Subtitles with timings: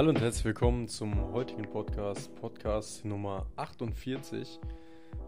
[0.00, 4.58] Hallo und herzlich willkommen zum heutigen Podcast, Podcast Nummer 48.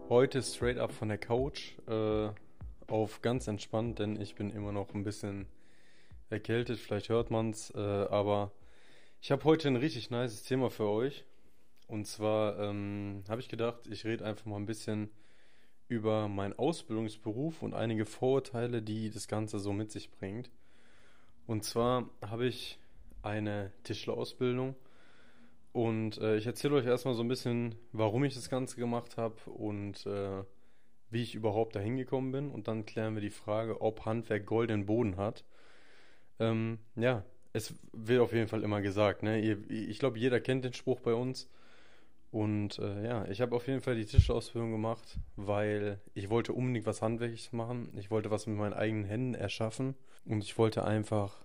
[0.09, 2.29] Heute straight up von der Couch äh,
[2.87, 5.45] auf ganz entspannt, denn ich bin immer noch ein bisschen
[6.31, 8.51] erkältet, vielleicht hört man es, äh, aber
[9.21, 11.23] ich habe heute ein richtig nices Thema für euch.
[11.85, 15.11] Und zwar ähm, habe ich gedacht, ich rede einfach mal ein bisschen
[15.87, 20.49] über meinen Ausbildungsberuf und einige Vorurteile, die das Ganze so mit sich bringt.
[21.45, 22.79] Und zwar habe ich
[23.23, 24.75] eine Tischlerausbildung
[25.73, 29.35] und äh, ich erzähle euch erstmal so ein bisschen, warum ich das Ganze gemacht habe
[29.49, 30.43] und äh,
[31.09, 32.51] wie ich überhaupt dahin gekommen bin.
[32.51, 35.43] Und dann klären wir die Frage, ob Handwerk goldenen Boden hat.
[36.39, 37.23] Ähm, ja,
[37.53, 39.23] es wird auf jeden Fall immer gesagt.
[39.23, 39.41] Ne?
[39.41, 41.49] Ich glaube, jeder kennt den Spruch bei uns.
[42.31, 46.85] Und äh, ja, ich habe auf jeden Fall die Tischausbildung gemacht, weil ich wollte unbedingt
[46.85, 47.89] was Handwerkliches machen.
[47.97, 49.95] Ich wollte was mit meinen eigenen Händen erschaffen.
[50.25, 51.43] Und ich wollte einfach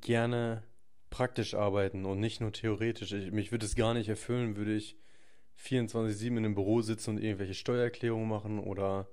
[0.00, 0.62] gerne
[1.10, 3.12] praktisch arbeiten und nicht nur theoretisch.
[3.12, 4.96] Ich, mich würde es gar nicht erfüllen, würde ich
[5.62, 9.08] 24-7 in einem Büro sitzen und irgendwelche Steuererklärungen machen oder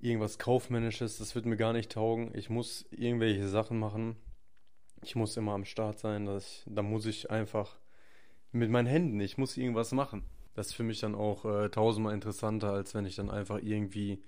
[0.00, 1.18] irgendwas Kaufmännisches.
[1.18, 2.32] Das wird mir gar nicht taugen.
[2.34, 4.16] Ich muss irgendwelche Sachen machen.
[5.02, 6.26] Ich muss immer am Start sein.
[6.26, 7.78] Dass da muss ich einfach
[8.50, 10.24] mit meinen Händen, ich muss irgendwas machen.
[10.54, 14.22] Das ist für mich dann auch äh, tausendmal interessanter, als wenn ich dann einfach irgendwie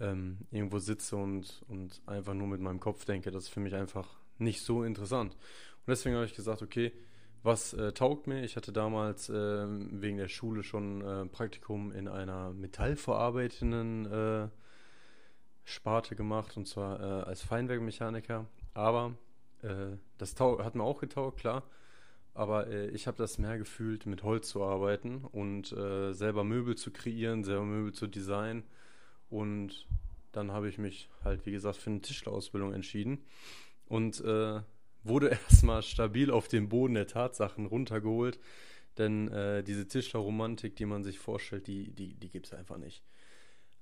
[0.00, 3.30] ähm, irgendwo sitze und, und einfach nur mit meinem Kopf denke.
[3.30, 5.34] Das ist für mich einfach nicht so interessant.
[5.34, 6.92] Und deswegen habe ich gesagt, okay,
[7.42, 8.42] was äh, taugt mir?
[8.42, 14.48] Ich hatte damals äh, wegen der Schule schon äh, Praktikum in einer metallverarbeitenden äh,
[15.64, 18.46] Sparte gemacht, und zwar äh, als Feinwerkmechaniker.
[18.74, 19.14] Aber
[19.62, 21.62] äh, das hat mir auch getaugt, klar.
[22.34, 27.42] Aber ich habe das mehr gefühlt, mit Holz zu arbeiten und selber Möbel zu kreieren,
[27.42, 28.62] selber Möbel zu designen.
[29.30, 29.86] Und
[30.32, 33.18] dann habe ich mich halt, wie gesagt, für eine Tischlerausbildung entschieden
[33.86, 34.60] und äh,
[35.02, 38.38] wurde erstmal stabil auf den Boden der Tatsachen runtergeholt.
[38.96, 43.04] Denn äh, diese Tischlerromantik, die man sich vorstellt, die, die, die gibt es einfach nicht.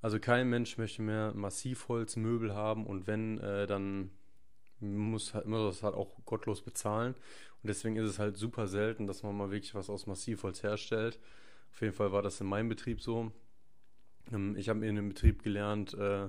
[0.02, 4.10] Also kein Mensch möchte mehr Massivholzmöbel haben und wenn, äh, dann
[4.80, 7.14] muss, halt, muss das halt auch gottlos bezahlen.
[7.62, 11.18] Und deswegen ist es halt super selten, dass man mal wirklich was aus Massivholz herstellt.
[11.72, 13.32] Auf jeden Fall war das in meinem Betrieb so.
[14.32, 16.28] Ähm, ich habe in dem Betrieb gelernt, äh,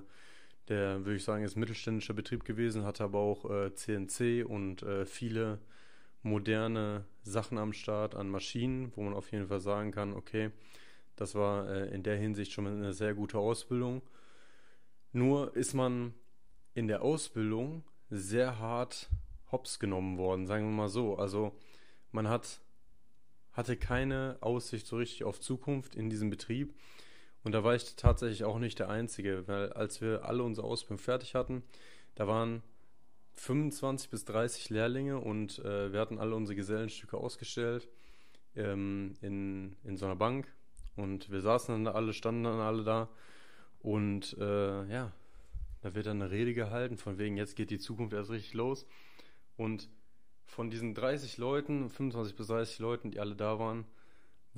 [0.70, 4.84] der, würde ich sagen, ist ein mittelständischer Betrieb gewesen, hatte aber auch äh, CNC und
[4.84, 5.60] äh, viele
[6.24, 10.52] moderne Sachen am Start an Maschinen, wo man auf jeden Fall sagen kann, okay,
[11.16, 14.02] das war äh, in der Hinsicht schon eine sehr gute Ausbildung.
[15.14, 16.14] Nur ist man
[16.74, 19.10] in der Ausbildung sehr hart
[19.52, 21.18] hops genommen worden, sagen wir mal so.
[21.18, 21.54] Also
[22.12, 22.60] man hat,
[23.54, 26.74] hatte keine Aussicht so richtig auf Zukunft in diesem Betrieb
[27.48, 30.98] und da war ich tatsächlich auch nicht der Einzige, weil als wir alle unsere Ausbildung
[30.98, 31.64] fertig hatten,
[32.16, 32.62] da waren
[33.36, 37.88] 25 bis 30 Lehrlinge und äh, wir hatten alle unsere Gesellenstücke ausgestellt
[38.58, 40.54] ähm, in, in so einer Bank.
[40.98, 43.08] Und wir saßen dann da alle, standen dann alle da.
[43.80, 45.14] Und äh, ja,
[45.80, 48.86] da wird dann eine Rede gehalten, von wegen, jetzt geht die Zukunft erst richtig los.
[49.56, 49.88] Und
[50.44, 53.86] von diesen 30 Leuten, 25 bis 30 Leuten, die alle da waren,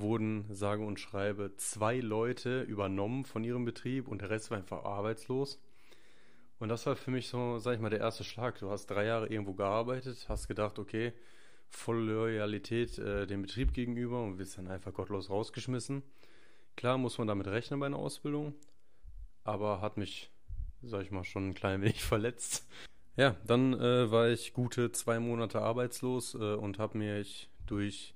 [0.02, 4.84] wurden, sage und schreibe, zwei Leute übernommen von ihrem Betrieb und der Rest war einfach
[4.84, 5.62] arbeitslos.
[6.60, 8.60] Und das war für mich so, sag ich mal, der erste Schlag.
[8.60, 11.14] Du hast drei Jahre irgendwo gearbeitet, hast gedacht, okay,
[11.70, 16.04] volle Loyalität äh, dem Betrieb gegenüber und wirst dann einfach gottlos rausgeschmissen.
[16.76, 18.56] Klar muss man damit rechnen bei einer Ausbildung,
[19.44, 20.32] aber hat mich,
[20.82, 22.68] sag ich mal, schon ein klein wenig verletzt.
[23.16, 28.16] Ja, dann äh, war ich gute zwei Monate arbeitslos äh, und habe mich durch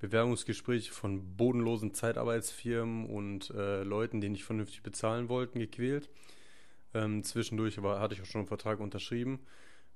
[0.00, 6.08] Bewerbungsgespräche von bodenlosen Zeitarbeitsfirmen und äh, Leuten, die nicht vernünftig bezahlen wollten, gequält.
[6.94, 9.40] Ähm, zwischendurch aber hatte ich auch schon einen Vertrag unterschrieben.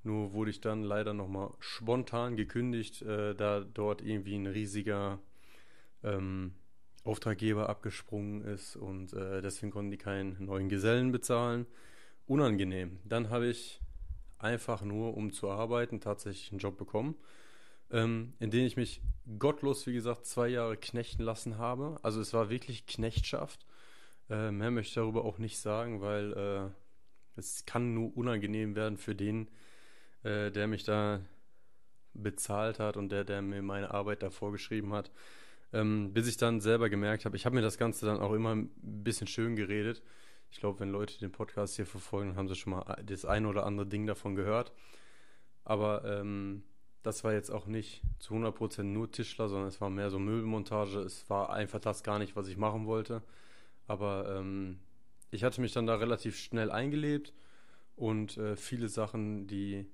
[0.03, 5.21] Nur wurde ich dann leider nochmal spontan gekündigt, äh, da dort irgendwie ein riesiger
[6.03, 6.55] ähm,
[7.05, 11.67] Auftraggeber abgesprungen ist und äh, deswegen konnten die keinen neuen Gesellen bezahlen.
[12.27, 12.99] Unangenehm.
[13.05, 13.81] Dann habe ich
[14.39, 17.15] einfach nur, um zu arbeiten, tatsächlich einen Job bekommen
[17.93, 19.01] ähm, in denen ich mich
[19.39, 21.97] gottlos, wie gesagt, zwei Jahre knechten lassen habe.
[22.03, 23.65] Also es war wirklich Knechtschaft.
[24.31, 28.97] Äh, mehr möchte ich darüber auch nicht sagen, weil äh, es kann nur unangenehm werden
[28.97, 29.49] für den,
[30.23, 31.21] äh, der mich da
[32.15, 35.11] bezahlt hat und der, der mir meine Arbeit da vorgeschrieben hat.
[35.73, 38.55] Ähm, bis ich dann selber gemerkt habe, ich habe mir das Ganze dann auch immer
[38.55, 40.03] ein bisschen schön geredet.
[40.51, 43.65] Ich glaube, wenn Leute den Podcast hier verfolgen, haben sie schon mal das ein oder
[43.65, 44.73] andere Ding davon gehört.
[45.65, 46.63] Aber ähm,
[47.03, 51.01] das war jetzt auch nicht zu 100% nur Tischler, sondern es war mehr so Möbelmontage.
[51.01, 53.23] Es war einfach das gar nicht, was ich machen wollte.
[53.87, 54.79] Aber ähm,
[55.31, 57.33] ich hatte mich dann da relativ schnell eingelebt
[57.97, 59.87] und äh, viele Sachen, die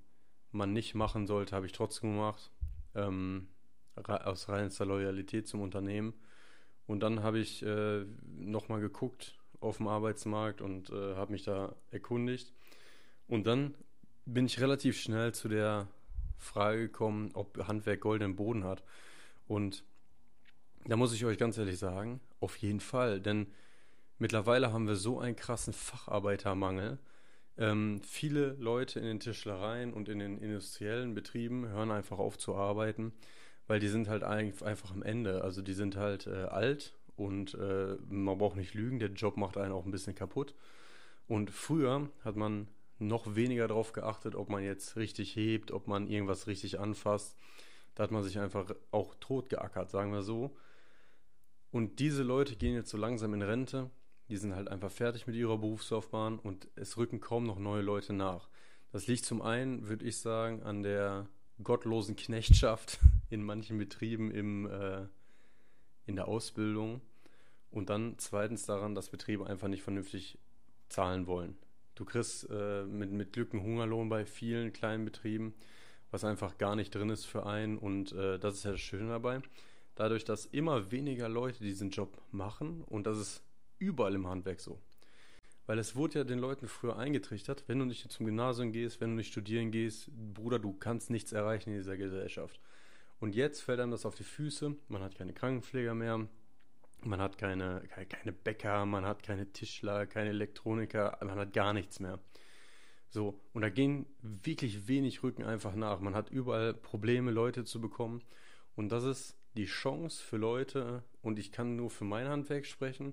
[0.53, 2.51] man nicht machen sollte, habe ich trotzdem gemacht.
[2.95, 3.49] ähm,
[4.07, 6.15] aus reinster Loyalität zum Unternehmen.
[6.87, 8.05] Und dann habe ich äh,
[8.37, 12.53] nochmal geguckt auf dem Arbeitsmarkt und äh, habe mich da erkundigt.
[13.27, 13.75] Und dann
[14.25, 15.89] bin ich relativ schnell zu der
[16.39, 18.83] Frage gekommen, ob Handwerk goldenen Boden hat.
[19.47, 19.85] Und
[20.87, 23.21] da muss ich euch ganz ehrlich sagen, auf jeden Fall.
[23.21, 23.49] Denn
[24.19, 26.99] mittlerweile haben wir so einen krassen Facharbeitermangel.
[27.59, 32.55] Ähm, viele Leute in den Tischlereien und in den industriellen Betrieben hören einfach auf zu
[32.55, 33.13] arbeiten,
[33.67, 35.43] weil die sind halt einfach am Ende.
[35.43, 39.57] Also die sind halt äh, alt und äh, man braucht nicht lügen, der Job macht
[39.57, 40.55] einen auch ein bisschen kaputt.
[41.27, 42.69] Und früher hat man
[42.99, 47.37] noch weniger darauf geachtet, ob man jetzt richtig hebt, ob man irgendwas richtig anfasst.
[47.95, 50.57] Da hat man sich einfach auch tot geackert, sagen wir so.
[51.71, 53.91] Und diese Leute gehen jetzt so langsam in Rente.
[54.29, 58.13] Die sind halt einfach fertig mit ihrer Berufslaufbahn und es rücken kaum noch neue Leute
[58.13, 58.49] nach.
[58.91, 61.29] Das liegt zum einen, würde ich sagen, an der
[61.63, 62.99] gottlosen Knechtschaft
[63.31, 65.07] in manchen Betrieben im, äh,
[66.07, 67.01] in der Ausbildung.
[67.71, 70.39] Und dann zweitens daran, dass Betriebe einfach nicht vernünftig
[70.89, 71.59] zahlen wollen.
[71.99, 75.53] Du kriegst äh, mit, mit Glück einen Hungerlohn bei vielen kleinen Betrieben,
[76.13, 77.77] was einfach gar nicht drin ist für einen.
[77.77, 79.43] Und äh, das ist ja das Schöne dabei.
[79.97, 83.43] Dadurch, dass immer weniger Leute diesen Job machen, und das ist
[83.79, 84.81] überall im Handwerk so.
[85.67, 89.11] Weil es wurde ja den Leuten früher eingetrichtert, wenn du nicht zum Gymnasium gehst, wenn
[89.11, 92.61] du nicht studieren gehst, Bruder, du kannst nichts erreichen in dieser Gesellschaft.
[93.19, 96.29] Und jetzt fällt einem das auf die Füße, man hat keine Krankenpfleger mehr,
[97.03, 102.01] man hat keine, keine Bäcker, man hat keine Tischler, keine Elektroniker, man hat gar nichts
[102.01, 102.19] mehr.
[103.11, 106.01] So, und da gehen wirklich wenig Rücken einfach nach.
[106.01, 108.23] Man hat überall Probleme, Leute zu bekommen.
[108.77, 113.13] Und das ist die Chance für Leute, und ich kann nur für mein Handwerk sprechen,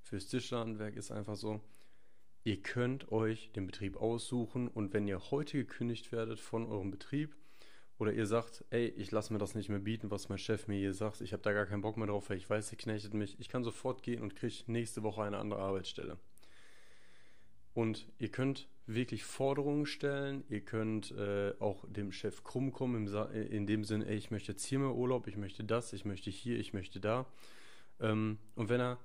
[0.00, 1.60] fürs Tischlerhandwerk ist einfach so,
[2.42, 7.34] ihr könnt euch den Betrieb aussuchen und wenn ihr heute gekündigt werdet von eurem Betrieb,
[7.98, 10.78] oder ihr sagt, ey, ich lasse mir das nicht mehr bieten, was mein Chef mir
[10.78, 11.20] hier sagt.
[11.20, 13.38] Ich habe da gar keinen Bock mehr drauf, weil ich weiß, er knechtet mich.
[13.38, 16.18] Ich kann sofort gehen und kriege nächste Woche eine andere Arbeitsstelle.
[17.72, 20.44] Und ihr könnt wirklich Forderungen stellen.
[20.48, 24.52] Ihr könnt äh, auch dem Chef krumm kommen, im in dem Sinne, ey, ich möchte
[24.52, 27.26] jetzt hier mehr Urlaub, ich möchte das, ich möchte hier, ich möchte da.
[28.00, 28.98] Ähm, und wenn er,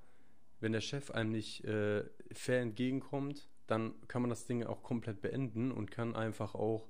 [0.60, 5.22] wenn der Chef einem nicht äh, fair entgegenkommt, dann kann man das Ding auch komplett
[5.22, 6.88] beenden und kann einfach auch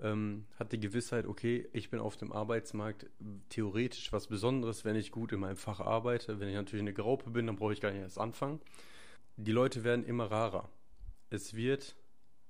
[0.00, 3.06] ähm, hat die Gewissheit, okay, ich bin auf dem Arbeitsmarkt
[3.48, 6.40] theoretisch was Besonderes, wenn ich gut in meinem Fach arbeite.
[6.40, 8.60] Wenn ich natürlich eine Graupe bin, dann brauche ich gar nicht erst anfangen.
[9.36, 10.68] Die Leute werden immer rarer.
[11.30, 11.96] Es wird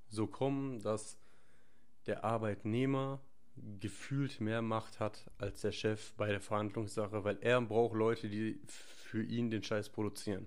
[0.08, 1.19] so kommen, dass
[2.06, 3.20] der Arbeitnehmer
[3.81, 8.60] gefühlt mehr Macht hat als der Chef bei der Verhandlungssache, weil er braucht Leute, die
[8.66, 10.46] für ihn den Scheiß produzieren.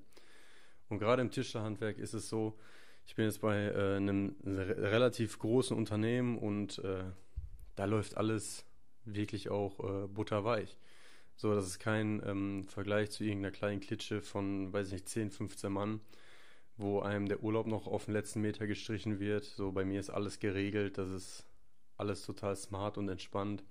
[0.90, 2.58] Und gerade im Tischlerhandwerk ist es so,
[3.10, 7.06] ich bin jetzt bei äh, einem relativ großen Unternehmen und äh,
[7.76, 8.68] da läuft alles
[9.04, 10.78] wirklich auch äh, butterweich.
[11.36, 15.32] So, das ist kein ähm, Vergleich zu irgendeiner kleinen Klitsche von, weiß ich nicht, 10,
[15.32, 16.02] 15 Mann,
[16.78, 19.44] wo einem der Urlaub noch auf den letzten Meter gestrichen wird.
[19.44, 21.48] So, bei mir ist alles geregelt, das ist
[21.98, 23.64] alles total smart und entspannt.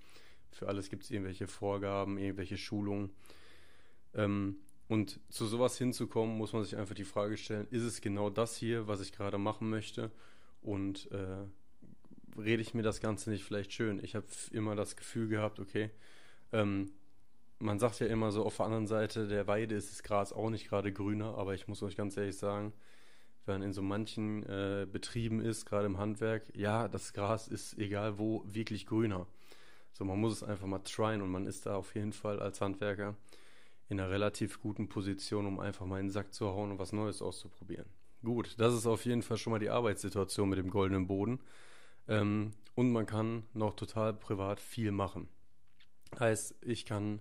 [0.51, 3.13] Für alles gibt es irgendwelche Vorgaben, irgendwelche Schulungen.
[4.15, 4.57] Ähm,
[4.89, 8.57] und zu sowas hinzukommen, muss man sich einfach die Frage stellen, ist es genau das
[8.57, 10.11] hier, was ich gerade machen möchte?
[10.63, 11.45] Und äh,
[12.41, 14.03] rede ich mir das Ganze nicht vielleicht schön?
[14.03, 15.91] Ich habe immer das Gefühl gehabt, okay,
[16.53, 16.91] ähm,
[17.59, 20.49] man sagt ja immer so, auf der anderen Seite der Weide ist das Gras auch
[20.49, 22.73] nicht gerade grüner, aber ich muss euch ganz ehrlich sagen,
[23.45, 27.77] wenn man in so manchen äh, Betrieben ist, gerade im Handwerk, ja, das Gras ist
[27.79, 29.27] egal wo wirklich grüner.
[29.93, 32.61] So, man muss es einfach mal tryen und man ist da auf jeden Fall als
[32.61, 33.17] Handwerker
[33.89, 36.93] in einer relativ guten Position, um einfach mal in den Sack zu hauen und was
[36.93, 37.87] Neues auszuprobieren.
[38.23, 41.41] Gut, das ist auf jeden Fall schon mal die Arbeitssituation mit dem goldenen Boden.
[42.09, 45.29] Ähm, und man kann noch total privat viel machen.
[46.19, 47.21] Heißt, ich kann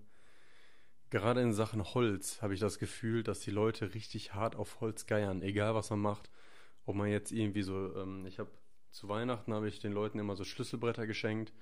[1.10, 5.06] gerade in Sachen Holz habe ich das Gefühl, dass die Leute richtig hart auf Holz
[5.06, 6.30] geiern, egal was man macht.
[6.86, 8.50] Ob man jetzt irgendwie so, ähm, ich habe
[8.92, 11.54] zu Weihnachten habe ich den Leuten immer so Schlüsselbretter geschenkt.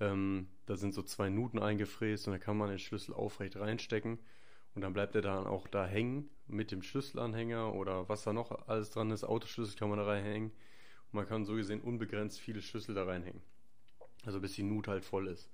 [0.00, 4.18] Ähm, da sind so zwei Nuten eingefräst und da kann man den Schlüssel aufrecht reinstecken.
[4.74, 8.68] Und dann bleibt er dann auch da hängen mit dem Schlüsselanhänger oder was da noch
[8.68, 9.24] alles dran ist.
[9.24, 10.50] Autoschlüssel kann man da reinhängen.
[10.50, 13.42] Und man kann so gesehen unbegrenzt viele Schlüssel da reinhängen.
[14.24, 15.50] Also bis die Nut halt voll ist.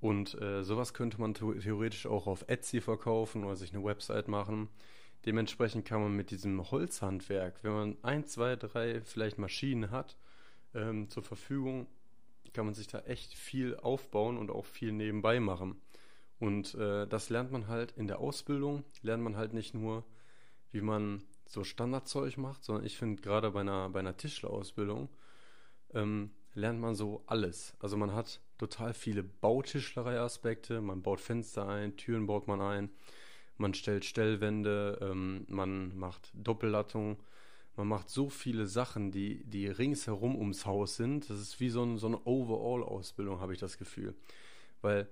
[0.00, 4.68] Und äh, sowas könnte man theoretisch auch auf Etsy verkaufen oder sich eine Website machen.
[5.26, 10.16] Dementsprechend kann man mit diesem Holzhandwerk, wenn man ein, zwei, drei vielleicht Maschinen hat
[10.74, 11.88] ähm, zur Verfügung,
[12.58, 15.80] kann man sich da echt viel aufbauen und auch viel nebenbei machen.
[16.40, 20.04] Und äh, das lernt man halt in der Ausbildung, lernt man halt nicht nur,
[20.72, 25.08] wie man so Standardzeug macht, sondern ich finde gerade bei einer, bei einer Tischlerausbildung
[25.94, 27.76] ähm, lernt man so alles.
[27.78, 30.80] Also man hat total viele Bautischlerei-Aspekte.
[30.80, 32.90] Man baut Fenster ein, Türen baut man ein,
[33.56, 37.18] man stellt Stellwände, ähm, man macht Doppellattung.
[37.78, 41.30] Man macht so viele Sachen, die, die ringsherum ums Haus sind.
[41.30, 44.16] Das ist wie so, ein, so eine Overall-Ausbildung, habe ich das Gefühl.
[44.82, 45.08] Weil,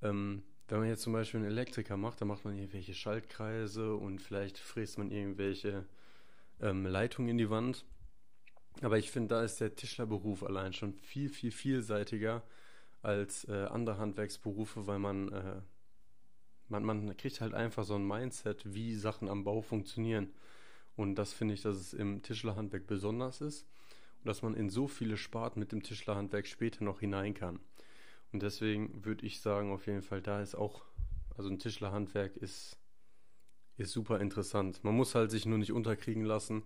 [0.00, 4.22] ähm, wenn man jetzt zum Beispiel einen Elektriker macht, dann macht man irgendwelche Schaltkreise und
[4.22, 5.86] vielleicht fräst man irgendwelche
[6.60, 7.84] ähm, Leitungen in die Wand.
[8.80, 12.44] Aber ich finde, da ist der Tischlerberuf allein schon viel, viel vielseitiger
[13.02, 15.60] als äh, andere Handwerksberufe, weil man, äh,
[16.68, 20.32] man, man kriegt halt einfach so ein Mindset, wie Sachen am Bau funktionieren.
[20.96, 23.66] Und das finde ich, dass es im Tischlerhandwerk besonders ist
[24.20, 27.60] und dass man in so viele Sparten mit dem Tischlerhandwerk später noch hinein kann.
[28.32, 30.84] Und deswegen würde ich sagen, auf jeden Fall, da ist auch,
[31.36, 32.76] also ein Tischlerhandwerk ist,
[33.76, 34.82] ist super interessant.
[34.84, 36.62] Man muss halt sich nur nicht unterkriegen lassen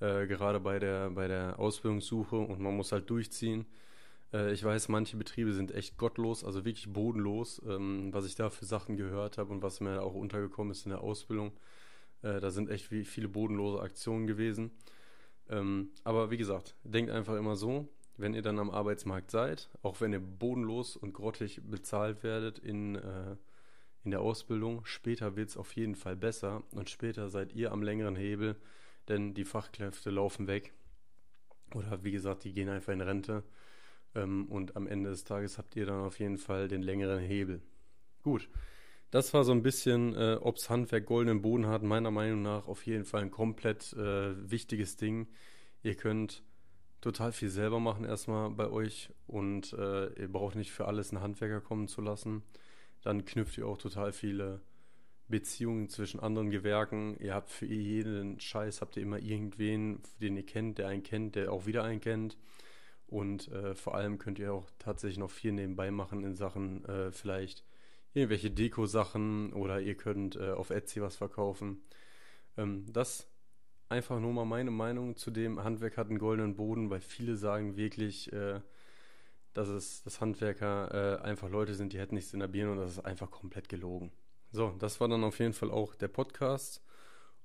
[0.00, 3.66] äh, gerade bei der, bei der Ausbildungssuche und man muss halt durchziehen.
[4.32, 8.50] Äh, ich weiß, manche Betriebe sind echt gottlos, also wirklich bodenlos, ähm, was ich da
[8.50, 11.52] für Sachen gehört habe und was mir auch untergekommen ist in der Ausbildung.
[12.22, 14.70] Äh, da sind echt viele bodenlose Aktionen gewesen.
[15.48, 20.00] Ähm, aber wie gesagt, denkt einfach immer so, wenn ihr dann am Arbeitsmarkt seid, auch
[20.00, 23.36] wenn ihr bodenlos und grottig bezahlt werdet in, äh,
[24.04, 27.82] in der Ausbildung, später wird es auf jeden Fall besser und später seid ihr am
[27.82, 28.56] längeren Hebel
[29.08, 30.72] denn die Fachkräfte laufen weg.
[31.74, 33.42] Oder wie gesagt, die gehen einfach in Rente.
[34.14, 37.62] Ähm, und am Ende des Tages habt ihr dann auf jeden Fall den längeren Hebel.
[38.22, 38.48] Gut,
[39.10, 42.86] das war so ein bisschen, äh, ob's Handwerk goldenen Boden hat, meiner Meinung nach auf
[42.86, 45.28] jeden Fall ein komplett äh, wichtiges Ding.
[45.82, 46.42] Ihr könnt
[47.00, 51.22] total viel selber machen erstmal bei euch und äh, ihr braucht nicht für alles einen
[51.22, 52.42] Handwerker kommen zu lassen.
[53.02, 54.60] Dann knüpft ihr auch total viele
[55.28, 57.16] Beziehungen zwischen anderen Gewerken.
[57.20, 61.36] Ihr habt für jeden Scheiß habt ihr immer irgendwen, den ihr kennt, der einen kennt,
[61.36, 62.36] der auch wieder einen kennt.
[63.06, 67.12] Und äh, vor allem könnt ihr auch tatsächlich noch viel nebenbei machen in Sachen äh,
[67.12, 67.64] vielleicht
[68.18, 71.82] irgendwelche Deko-Sachen oder ihr könnt äh, auf Etsy was verkaufen.
[72.56, 73.28] Ähm, das
[73.88, 77.76] einfach nur mal meine Meinung zu dem Handwerk hat einen goldenen Boden, weil viele sagen
[77.76, 78.60] wirklich, äh,
[79.54, 82.78] dass es dass Handwerker äh, einfach Leute sind, die hätten nichts in der Birne und
[82.78, 84.12] das ist einfach komplett gelogen.
[84.50, 86.82] So, das war dann auf jeden Fall auch der Podcast.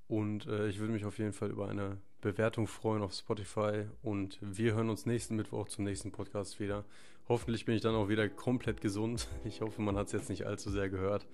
[0.08, 3.86] Und äh, ich würde mich auf jeden Fall über eine Bewertung freuen auf Spotify.
[4.02, 6.86] Und wir hören uns nächsten Mittwoch zum nächsten Podcast wieder.
[7.30, 9.28] Hoffentlich bin ich dann auch wieder komplett gesund.
[9.46, 11.26] Ich hoffe, man hat es jetzt nicht allzu sehr gehört.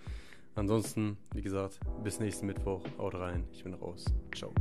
[0.55, 2.83] Ansonsten, wie gesagt, bis nächsten Mittwoch.
[2.97, 3.45] Haut rein.
[3.51, 4.05] Ich bin raus.
[4.35, 4.51] Ciao.